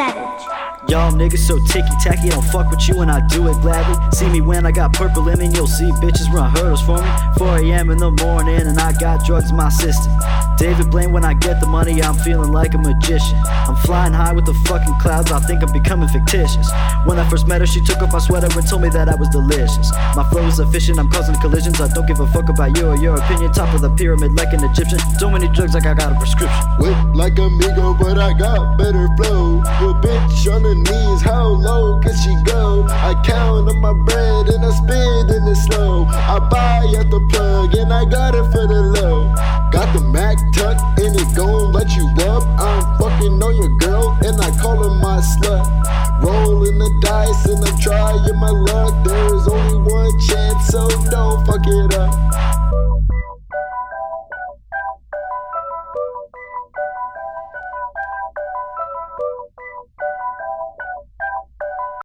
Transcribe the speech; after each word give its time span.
Y'all 0.00 1.12
niggas 1.12 1.46
so 1.46 1.58
ticky 1.66 1.86
tacky, 2.00 2.28
I 2.28 2.30
don't 2.30 2.42
fuck 2.42 2.70
with 2.70 2.88
you 2.88 3.02
and 3.02 3.10
I 3.10 3.20
do 3.28 3.46
it 3.48 3.60
gladly. 3.60 3.96
See 4.12 4.28
me 4.30 4.40
when 4.40 4.64
I 4.64 4.72
got 4.72 4.94
purple 4.94 5.28
in 5.28 5.38
me, 5.38 5.50
you'll 5.54 5.66
see 5.66 5.90
bitches 6.00 6.32
run 6.32 6.50
hurdles 6.50 6.80
for 6.80 6.96
me. 6.96 7.08
4 7.36 7.58
a.m. 7.58 7.90
in 7.90 7.98
the 7.98 8.10
morning 8.10 8.62
and 8.66 8.78
I 8.80 8.92
got 8.94 9.24
drugs 9.26 9.50
in 9.50 9.56
my 9.56 9.68
system. 9.68 10.10
David 10.56 10.90
Blaine, 10.90 11.12
when 11.12 11.24
I 11.24 11.34
get 11.34 11.60
the 11.60 11.66
money, 11.66 12.02
I'm 12.02 12.14
feeling 12.16 12.50
like 12.50 12.74
a 12.74 12.78
magician. 12.78 13.38
I'm 13.44 13.76
flying 13.76 14.12
high 14.12 14.32
with 14.32 14.46
the 14.46 14.54
fucking 14.68 14.94
clouds, 15.00 15.30
I 15.32 15.40
think 15.40 15.62
I'm 15.62 15.72
becoming 15.72 16.08
fictitious. 16.08 16.70
When 17.04 17.18
I 17.18 17.28
first 17.28 17.46
met 17.46 17.60
her, 17.60 17.66
she 17.66 17.80
took 17.84 18.02
off 18.02 18.12
my 18.12 18.18
sweater 18.18 18.48
and 18.50 18.66
told 18.66 18.82
me 18.82 18.88
that 18.90 19.08
I 19.08 19.14
was 19.14 19.28
delicious. 19.28 19.92
My 20.16 20.26
flow 20.30 20.46
is 20.46 20.60
efficient, 20.60 20.98
I'm 20.98 21.10
causing 21.10 21.34
collisions. 21.40 21.80
I 21.80 21.88
don't 21.88 22.06
give 22.06 22.20
a 22.20 22.26
fuck 22.28 22.48
about 22.48 22.76
you 22.76 22.88
or 22.88 22.96
your 22.96 23.16
opinion. 23.16 23.52
Top 23.52 23.74
of 23.74 23.80
the 23.80 23.90
pyramid 23.90 24.32
like 24.32 24.52
an 24.52 24.64
Egyptian. 24.64 24.98
So 25.18 25.30
many 25.30 25.48
drugs 25.48 25.74
like 25.74 25.86
I 25.86 25.94
got 25.94 26.12
a 26.12 26.18
prescription. 26.18 26.60
Whip 26.78 26.96
like 27.14 27.38
amigo, 27.38 27.94
but 27.94 28.18
I 28.18 28.32
got 28.32 28.76
better 28.76 29.08
flow. 29.16 29.62
Your 29.90 30.00
bitch 30.00 30.46
on 30.54 30.62
her 30.62 30.76
knees, 30.76 31.20
how 31.20 31.48
low 31.48 31.98
can 31.98 32.14
she 32.14 32.36
go? 32.44 32.86
I 32.86 33.20
count 33.26 33.68
on 33.68 33.80
my 33.80 33.92
bread 33.92 34.46
and 34.46 34.64
I 34.64 34.70
spend 34.70 35.30
in 35.30 35.48
it 35.48 35.56
slow. 35.56 36.04
I 36.06 36.38
buy 36.38 36.86
at 36.96 37.10
the 37.10 37.18
plug 37.28 37.74
and 37.74 37.92
I 37.92 38.04
got 38.04 38.36
it 38.36 38.44
for 38.52 38.68
the 38.68 38.82
low. 38.94 39.34
Got 39.72 39.92
the 39.92 40.00
Mac 40.00 40.38
tuck 40.54 40.78
and 40.96 41.18
it 41.18 41.34
gon' 41.34 41.72
let 41.72 41.90
you 41.96 42.06
up. 42.22 42.46
I'm 42.60 42.98
fucking 42.98 43.42
on 43.42 43.56
your 43.56 43.76
girl 43.78 44.16
and 44.22 44.40
I 44.40 44.56
call 44.62 44.78
her 44.78 44.94
my 44.94 45.18
slut. 45.18 45.66
Rolling 46.22 46.78
the 46.78 46.90
dice 47.02 47.46
and 47.46 47.64
I'm 47.66 47.76
trying 47.80 48.38
my 48.38 48.50
luck. 48.50 48.94
There's 49.04 49.48
only 49.48 49.90
one 49.90 50.16
chance, 50.20 50.68
so 50.68 50.86
don't 51.10 51.44
fuck 51.44 51.66
it 51.66 51.94
up. 51.94 52.49